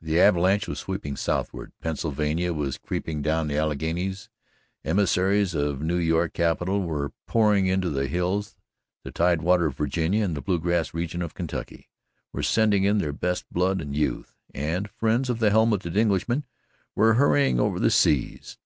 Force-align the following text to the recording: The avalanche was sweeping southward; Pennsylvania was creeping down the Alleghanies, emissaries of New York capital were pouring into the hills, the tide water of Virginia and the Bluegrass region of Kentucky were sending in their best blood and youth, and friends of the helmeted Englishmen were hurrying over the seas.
The 0.00 0.18
avalanche 0.18 0.66
was 0.66 0.78
sweeping 0.78 1.14
southward; 1.14 1.72
Pennsylvania 1.82 2.54
was 2.54 2.78
creeping 2.78 3.20
down 3.20 3.48
the 3.48 3.58
Alleghanies, 3.58 4.30
emissaries 4.82 5.52
of 5.52 5.82
New 5.82 5.98
York 5.98 6.32
capital 6.32 6.80
were 6.82 7.12
pouring 7.26 7.66
into 7.66 7.90
the 7.90 8.06
hills, 8.06 8.56
the 9.04 9.10
tide 9.10 9.42
water 9.42 9.66
of 9.66 9.76
Virginia 9.76 10.24
and 10.24 10.34
the 10.34 10.40
Bluegrass 10.40 10.94
region 10.94 11.20
of 11.20 11.34
Kentucky 11.34 11.90
were 12.32 12.42
sending 12.42 12.84
in 12.84 12.96
their 12.96 13.12
best 13.12 13.44
blood 13.52 13.82
and 13.82 13.94
youth, 13.94 14.34
and 14.54 14.88
friends 14.88 15.28
of 15.28 15.38
the 15.38 15.50
helmeted 15.50 15.98
Englishmen 15.98 16.46
were 16.94 17.12
hurrying 17.20 17.60
over 17.60 17.78
the 17.78 17.90
seas. 17.90 18.56